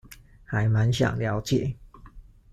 [0.45, 1.75] 還滿想了解